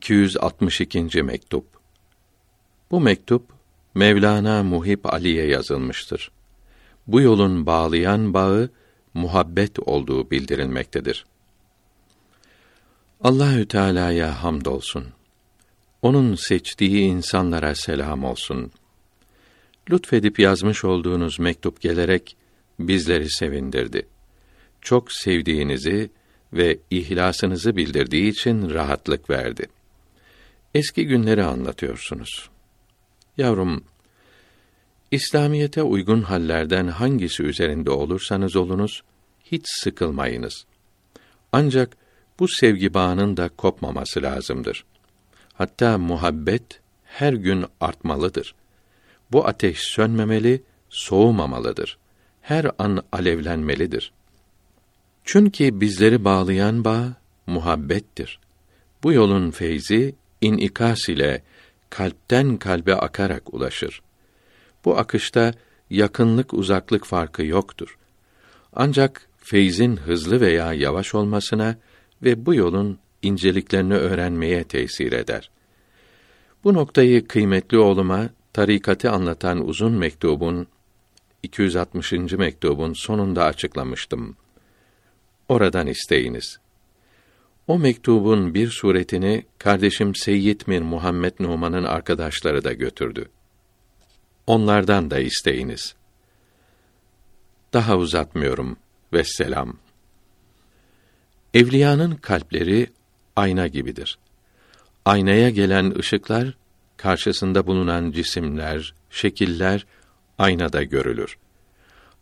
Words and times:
262. 0.00 1.22
mektup. 1.22 1.64
Bu 2.90 3.00
mektup 3.00 3.42
Mevlana 3.94 4.62
Muhib 4.62 5.04
Ali'ye 5.04 5.46
yazılmıştır. 5.46 6.30
Bu 7.06 7.20
yolun 7.20 7.66
bağlayan 7.66 8.34
bağı 8.34 8.70
muhabbet 9.14 9.78
olduğu 9.78 10.30
bildirilmektedir. 10.30 11.26
Allahü 13.20 13.68
Teala'ya 13.68 14.42
hamdolsun. 14.42 15.06
Onun 16.02 16.34
seçtiği 16.34 17.00
insanlara 17.00 17.74
selam 17.74 18.24
olsun. 18.24 18.72
Lütfedip 19.90 20.38
yazmış 20.38 20.84
olduğunuz 20.84 21.38
mektup 21.38 21.80
gelerek 21.80 22.36
bizleri 22.78 23.30
sevindirdi. 23.30 24.06
Çok 24.80 25.12
sevdiğinizi 25.12 26.10
ve 26.52 26.78
ihlasınızı 26.90 27.76
bildirdiği 27.76 28.30
için 28.30 28.70
rahatlık 28.70 29.30
verdi. 29.30 29.66
Eski 30.74 31.06
günleri 31.06 31.44
anlatıyorsunuz. 31.44 32.50
Yavrum, 33.36 33.84
İslamiyete 35.10 35.82
uygun 35.82 36.22
hallerden 36.22 36.88
hangisi 36.88 37.42
üzerinde 37.42 37.90
olursanız 37.90 38.56
olunuz, 38.56 39.02
hiç 39.44 39.62
sıkılmayınız. 39.66 40.66
Ancak 41.52 41.96
bu 42.38 42.48
sevgi 42.48 42.94
bağının 42.94 43.36
da 43.36 43.48
kopmaması 43.48 44.22
lazımdır. 44.22 44.84
Hatta 45.54 45.98
muhabbet 45.98 46.80
her 47.04 47.32
gün 47.32 47.64
artmalıdır. 47.80 48.54
Bu 49.32 49.46
ateş 49.46 49.78
sönmemeli, 49.78 50.62
soğumamalıdır. 50.88 51.98
Her 52.42 52.70
an 52.78 53.02
alevlenmelidir. 53.12 54.12
Çünkü 55.24 55.80
bizleri 55.80 56.24
bağlayan 56.24 56.84
bağ 56.84 57.12
muhabbettir. 57.46 58.40
Bu 59.02 59.12
yolun 59.12 59.50
feyzi 59.50 60.14
inikas 60.40 61.08
ile 61.08 61.42
kalpten 61.90 62.56
kalbe 62.56 62.94
akarak 62.94 63.54
ulaşır. 63.54 64.02
Bu 64.84 64.98
akışta 64.98 65.54
yakınlık 65.90 66.54
uzaklık 66.54 67.04
farkı 67.04 67.44
yoktur. 67.44 67.98
Ancak 68.72 69.28
feyzin 69.36 69.96
hızlı 69.96 70.40
veya 70.40 70.72
yavaş 70.72 71.14
olmasına 71.14 71.76
ve 72.22 72.46
bu 72.46 72.54
yolun 72.54 72.98
inceliklerini 73.22 73.94
öğrenmeye 73.94 74.64
tesir 74.64 75.12
eder. 75.12 75.50
Bu 76.64 76.74
noktayı 76.74 77.28
kıymetli 77.28 77.78
oğluma 77.78 78.28
tarikatı 78.52 79.10
anlatan 79.10 79.68
uzun 79.68 79.92
mektubun 79.92 80.66
260. 81.42 82.12
mektubun 82.12 82.92
sonunda 82.92 83.44
açıklamıştım. 83.44 84.36
Oradan 85.48 85.86
isteyiniz. 85.86 86.58
O 87.70 87.78
mektubun 87.78 88.54
bir 88.54 88.68
suretini 88.68 89.44
kardeşim 89.58 90.14
Seyyid 90.14 90.60
Mir 90.66 90.82
Muhammed 90.82 91.32
Numan'ın 91.40 91.84
arkadaşları 91.84 92.64
da 92.64 92.72
götürdü. 92.72 93.28
Onlardan 94.46 95.10
da 95.10 95.18
isteyiniz. 95.18 95.94
Daha 97.72 97.96
uzatmıyorum. 97.96 98.76
Vesselam. 99.12 99.76
Evliyanın 101.54 102.14
kalpleri 102.14 102.86
ayna 103.36 103.66
gibidir. 103.66 104.18
Aynaya 105.04 105.50
gelen 105.50 105.98
ışıklar 105.98 106.56
karşısında 106.96 107.66
bulunan 107.66 108.10
cisimler, 108.10 108.94
şekiller 109.10 109.86
aynada 110.38 110.82
görülür. 110.82 111.38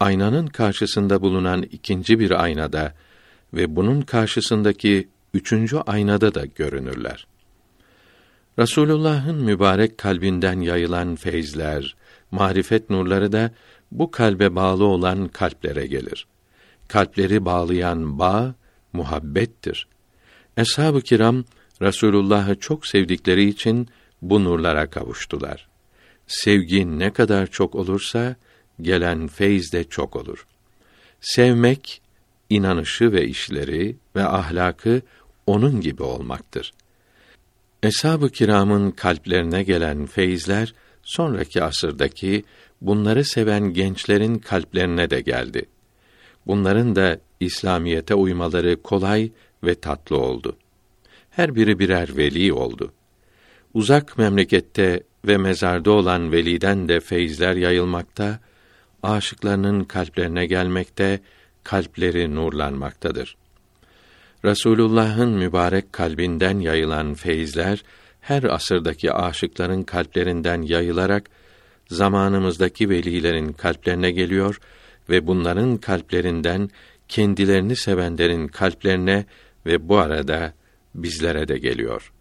Aynanın 0.00 0.46
karşısında 0.46 1.22
bulunan 1.22 1.62
ikinci 1.62 2.18
bir 2.18 2.42
aynada 2.42 2.94
ve 3.54 3.76
bunun 3.76 4.02
karşısındaki 4.02 5.08
üçüncü 5.36 5.76
aynada 5.76 6.34
da 6.34 6.44
görünürler. 6.44 7.26
Rasulullah'ın 8.58 9.44
mübarek 9.44 9.98
kalbinden 9.98 10.60
yayılan 10.60 11.16
feyzler, 11.16 11.96
marifet 12.30 12.90
nurları 12.90 13.32
da 13.32 13.50
bu 13.92 14.10
kalbe 14.10 14.54
bağlı 14.54 14.84
olan 14.84 15.28
kalplere 15.28 15.86
gelir. 15.86 16.26
Kalpleri 16.88 17.44
bağlayan 17.44 18.18
bağ 18.18 18.54
muhabbettir. 18.92 19.86
Eshab-ı 20.56 21.00
kiram 21.00 21.44
Resulullah'ı 21.82 22.54
çok 22.58 22.86
sevdikleri 22.86 23.48
için 23.48 23.88
bu 24.22 24.44
nurlara 24.44 24.90
kavuştular. 24.90 25.68
Sevgi 26.26 26.98
ne 26.98 27.12
kadar 27.12 27.46
çok 27.46 27.74
olursa 27.74 28.36
gelen 28.80 29.28
feyz 29.28 29.72
de 29.72 29.84
çok 29.84 30.16
olur. 30.16 30.46
Sevmek 31.20 32.02
inanışı 32.50 33.12
ve 33.12 33.26
işleri 33.26 33.96
ve 34.16 34.24
ahlakı 34.24 35.02
onun 35.46 35.80
gibi 35.80 36.02
olmaktır. 36.02 36.72
Eshab-ı 37.82 38.30
kiramın 38.30 38.90
kalplerine 38.90 39.62
gelen 39.62 40.06
feyizler 40.06 40.74
sonraki 41.02 41.62
asırdaki 41.62 42.44
bunları 42.80 43.24
seven 43.24 43.72
gençlerin 43.72 44.38
kalplerine 44.38 45.10
de 45.10 45.20
geldi. 45.20 45.66
Bunların 46.46 46.96
da 46.96 47.18
İslamiyete 47.40 48.14
uymaları 48.14 48.82
kolay 48.82 49.30
ve 49.64 49.74
tatlı 49.74 50.18
oldu. 50.18 50.56
Her 51.30 51.54
biri 51.54 51.78
birer 51.78 52.16
veli 52.16 52.52
oldu. 52.52 52.92
Uzak 53.74 54.18
memlekette 54.18 55.02
ve 55.26 55.36
mezarda 55.36 55.90
olan 55.90 56.32
veliden 56.32 56.88
de 56.88 57.00
feyizler 57.00 57.56
yayılmakta, 57.56 58.40
aşıklarının 59.02 59.84
kalplerine 59.84 60.46
gelmekte, 60.46 61.20
kalpleri 61.64 62.34
nurlanmaktadır. 62.34 63.36
Resulullah'ın 64.46 65.30
mübarek 65.30 65.92
kalbinden 65.92 66.58
yayılan 66.58 67.14
feyizler 67.14 67.82
her 68.20 68.42
asırdaki 68.42 69.12
aşıkların 69.12 69.82
kalplerinden 69.82 70.62
yayılarak 70.62 71.30
zamanımızdaki 71.88 72.90
velilerin 72.90 73.52
kalplerine 73.52 74.10
geliyor 74.10 74.60
ve 75.08 75.26
bunların 75.26 75.76
kalplerinden 75.76 76.70
kendilerini 77.08 77.76
sevenlerin 77.76 78.48
kalplerine 78.48 79.24
ve 79.66 79.88
bu 79.88 79.98
arada 79.98 80.52
bizlere 80.94 81.48
de 81.48 81.58
geliyor. 81.58 82.12